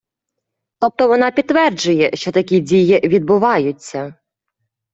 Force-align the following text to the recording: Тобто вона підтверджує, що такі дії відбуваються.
Тобто 0.79 1.07
вона 1.07 1.31
підтверджує, 1.31 2.11
що 2.15 2.31
такі 2.31 2.59
дії 2.59 2.99
відбуваються. 2.99 4.15